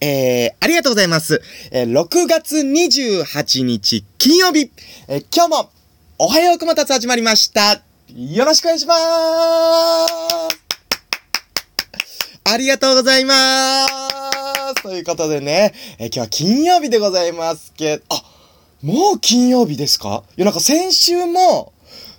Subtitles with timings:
[0.00, 1.42] えー、ありがとうございます。
[1.72, 4.70] えー、6月28日金曜日、
[5.08, 5.70] えー、今日も、
[6.18, 7.82] おはようこまたつ始まりました。
[8.14, 8.98] よろしくお願いしまー
[12.04, 13.34] すありがとうございま
[14.76, 18.22] すということでね、えー今日は金曜日でございますけど、あ、
[18.82, 20.22] もう金曜日ですか？
[20.36, 21.72] いや、なんか先週も、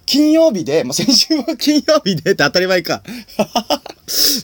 [0.06, 3.04] 金曜日で、まあ、先週も金曜日でって当たり前か。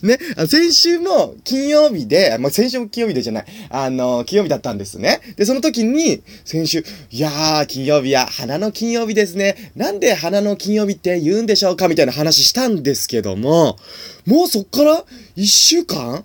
[0.02, 5.20] ね、先週も金曜日で、まあ、先週も金曜日でじゃない、あの、金曜日だったんですね。
[5.36, 9.72] で、その時に、先週、いやー、金曜日や、花の金曜日ですね。
[9.76, 13.78] なんで花の金曜日って言うんでしょうかみたいな話したんですけども、
[14.24, 16.24] もうそっから一週間？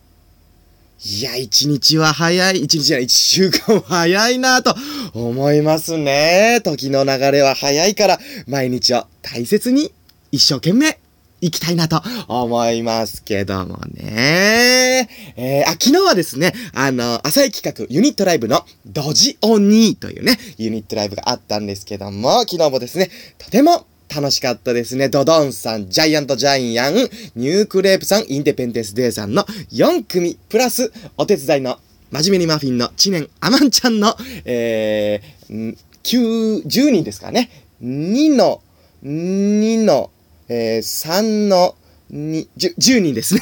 [1.04, 4.76] いや、一日は早い、一日じゃない、一週間は早いなと
[5.16, 6.62] 思いますね。
[6.64, 9.92] 時の流れは早いから、毎日を大切に、
[10.32, 11.00] 一生懸命、
[11.42, 15.10] 生きたいなと思いますけどもね。
[15.36, 25.08] えー、あ、昨日はですね、あの、浅い企画、ユニットライブのドジオニーというね、ユニットライブがあったんですけども、昨日もですね、とても楽しかったですね。
[25.08, 26.96] ドドンさん、ジャイアントジャイアン、
[27.36, 31.80] ニュークレープさん、インデペンデスデーさんの4組、プラス、お手伝いの、
[32.12, 34.14] 真面目にマフィンの知念アマンちゃんの、
[34.44, 37.50] えー、9、10人ですかね。
[37.82, 38.62] 2の、
[39.04, 40.12] 2の、
[40.54, 41.76] えー、3の、
[42.10, 43.42] に、10, 人ですね。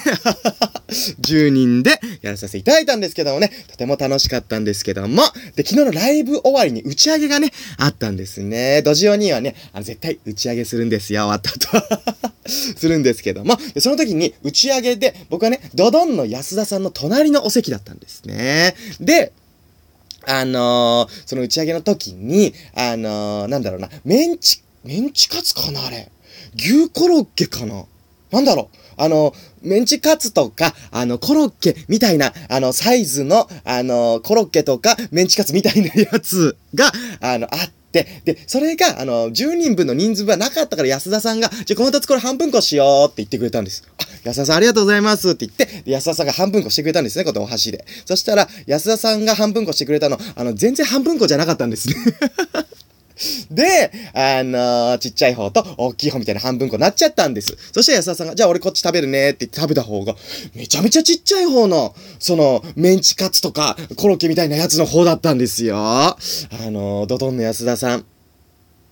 [1.21, 5.23] 10人でやらさせていただいたんですけどもね、とても楽しかったんですけども、
[5.55, 8.83] で、昨日のライブ終わりに打ち上げがね、あったんですね。
[8.83, 12.29] ドジオにはね、あの絶対打ち上げするんですよ、終わった後。
[12.77, 18.75] するんですけども、でその時に打ち上げで、僕はね、ドドンの安田さんの隣のお席だったんですね。
[18.99, 19.31] で、
[20.25, 26.09] あのーその打ち上げの時に、あのーなんだろうな、メンチ、メンチカツかなあれ。
[26.55, 27.85] 牛コロッケかな？
[28.31, 28.77] なんだろう？
[28.97, 43.85] あの、メンチカツとか、あの、コロッケみたいな、あの、サイズの、あの、コロッケとか、メンチカツみたいなやつが、あの、あって、で、それが、あの、10人分の人数分はなかったから安田さんが、じゃ、この2つこれ半分こしようって言ってくれたんです。
[43.97, 47.85] あ、安田さんありがとうございますって言って、安田さんが半分こしてくれたんですね、このお箸で。
[48.05, 51.95] そしたら、安田さんが半分こしてくれたの、あの、全然半分こじゃなかったんですね。
[53.51, 57.55] で、あのーちっちゃい方と大きい方みたいな半分こになっちゃったんです。
[57.73, 60.15] そして安田さんが、じゃあ俺こっち食べるねって言って食べた方が、
[60.53, 65.77] めちゃめちゃちっちゃい方の、その、メンチカツとか、コロッケみたいなやつの方だったんですよ。
[65.77, 66.15] あ
[66.51, 68.05] のードドンの安田さん、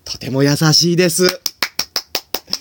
[0.03, 1.27] とても優しいです。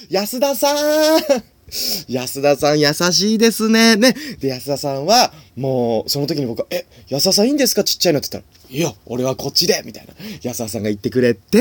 [0.09, 1.56] 安田さん
[2.09, 3.97] 安田さん優しいですね。
[3.97, 4.15] ね。
[4.41, 7.83] で、安田さんは、もう、その時に僕は、え、安田さんいいんですか？
[7.83, 10.13] ちっちゃいのって言ったら、いや、俺はこっちでみたいな。
[10.43, 11.59] 安田さんが言ってくれて、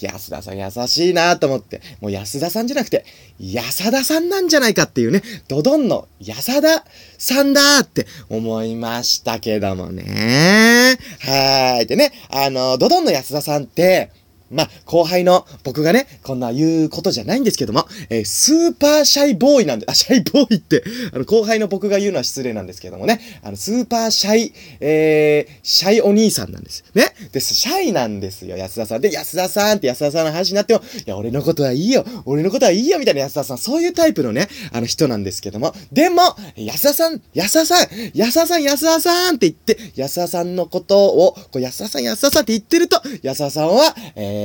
[0.00, 3.04] 安田さん優しいなと思って、もう安田さんじゃなくて、
[3.40, 6.84] 安田さんなんじゃないかっていうね、ドドンの安田
[7.18, 10.98] さんだって思いましたけどもね。
[11.20, 11.86] はーい。
[11.86, 14.10] でね、あの、ドドンの安田さんって、
[14.50, 20.82] まあ、後輩の僕がね、こんな言うことじゃないんですけども、えースーパーシャイボーイなんで、 あ、シャイボーイって、
[21.12, 26.84] あの、後輩の僕が言うのは失礼なんですけどもね、あの、スーパーシャイ、えー、シャイお兄さんなんです。
[26.94, 27.14] ね？
[27.32, 29.00] で、シャイなんですよ、安田さん。
[29.00, 36.22] で、安田さんって安田さんの話になっても、いや、俺のことはいいよ、俺のことはいいよ、みたいな安田さん、そういうタイプのね、あの人なんですけども、でも、
[36.56, 44.37] 安田さん、安田さん、安田さん、安田さんって言って、安田さんのことを、こう、安田さん、安田さんって言ってると、安田さんは、えー、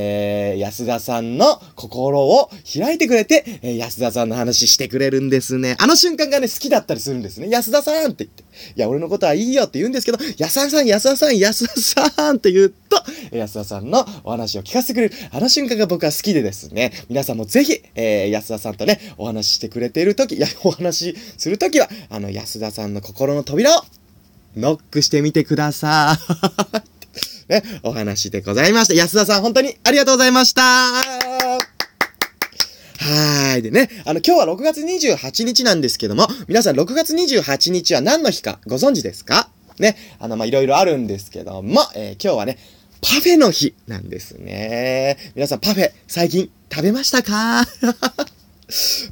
[0.57, 5.75] 安田さんの心を開いてくれて、えー安田さんの話してくれるんですね。
[5.79, 7.49] あの瞬間がね、好きだったりするんですね。
[7.49, 8.43] 安田さんって言って。
[8.75, 13.03] いや、俺のことはいいよって言うんですけど、安田さん、安田さん、安田さんって言うと、
[13.35, 15.15] 安田さんのお話を聞かせてくれる。
[15.31, 23.83] あの瞬間が僕は好きでですね、皆さんもぜひ、えー安田さんとね、お話ししてくれているとき、いや、お話しするときは、あの、安田さんの心の扉を、
[24.55, 26.15] ノックしてみてくださ
[26.87, 26.92] い。
[27.83, 28.93] お話でございました。
[28.93, 30.61] 安田さん、本当にありがとうございました。
[30.61, 31.59] は
[33.57, 33.61] い。
[33.61, 39.49] でね、あの、今日は6月28日なんですけども、皆さん6月28日は何の日かご存知ですか？
[39.79, 42.57] ね、あの、ま、いろいろあるんですけども、えー今日はね、
[43.01, 45.17] パフェの日なんですね。
[45.35, 47.65] 皆さん、パフェ、最近食べましたか？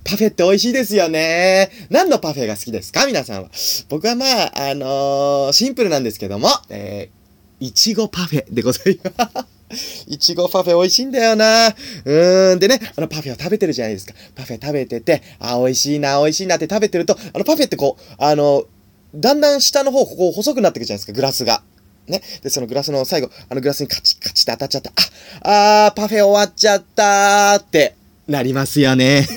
[0.05, 1.69] パフェって美味しいですよね。
[1.89, 3.05] 何のパフェが好きですか？
[3.05, 3.49] 皆さんは。
[3.89, 7.20] 僕はまあ、あのーシンプルなんですけども、えー、
[7.61, 10.05] いちごパフェでございます。
[10.07, 11.67] いちごパフェ美味しいんだよな。
[11.67, 12.59] うーん。
[12.59, 14.15] でね、あのパフェを食べてるじゃないですか。
[14.35, 18.65] パフェ食べてて、あ、美味しいな、美味しいなって食べてると、あのパフェってこう、あの、
[19.13, 21.61] だんだん下の方、ここ細くなっていくじゃないですか、グラスが。
[22.07, 22.23] ね。
[22.41, 24.91] で、そのグラスの最後、あのグラスにカチッカチッって当たっちゃった。
[25.43, 27.95] あ、あー、パフェ終わっちゃったーって
[28.27, 29.27] なりますよね。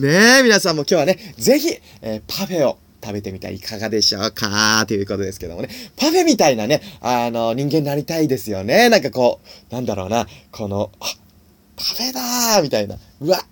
[0.00, 1.68] ねえ、皆さんも今日はね、ぜひ、
[2.00, 4.84] えーパフェを食べてみてはいかがでしょうか？
[4.88, 5.68] ということですけどもね。
[5.96, 8.88] パフェみたいなね、あの、人間になりたいですよね。
[8.88, 9.40] なんかこ
[9.70, 10.90] う、なんだろうな、この、
[11.76, 12.96] パフェだーみたいな。
[13.20, 13.44] うわ、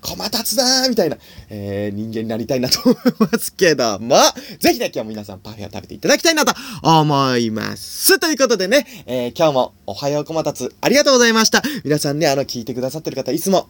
[0.00, 1.18] 駒立つだーみたいな、
[1.50, 4.16] えー、人間になりたいなと思いますけども、
[4.60, 8.18] ぜひね、今日も皆さんパフェを食べていただきたいなと思います。
[8.18, 11.62] ということでね、えー、今日もおはよう駒立つありがとうございました。
[11.84, 13.68] 皆さんね、あの、聞いてくださってる方、いつも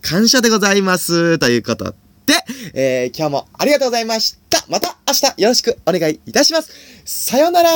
[0.00, 1.38] 感謝でございます。
[1.38, 1.94] ということ
[2.26, 2.34] で、
[2.74, 4.64] えー、今日もありがとうございました。
[4.68, 6.72] また明日よろしくお願いいたします。
[7.04, 7.70] さよなら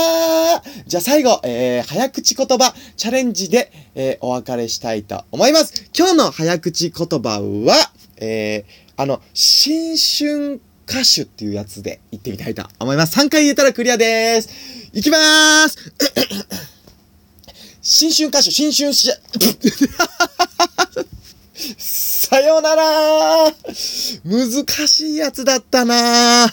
[0.87, 5.91] じゃあ最後、えー、早口言葉チャレンジで、えー、お別れしたいと思います。
[5.97, 13.19] 今日の早口言葉は、えー、あの、新春歌手っていうやつで言ってみたいと思います。
[13.19, 14.49] 3回言えたらクリアです。
[14.93, 15.93] いきまーす
[17.83, 19.13] 新春歌手、新春し、
[21.79, 23.55] さよなら
[24.27, 24.49] 難
[24.89, 26.49] しいやつだったな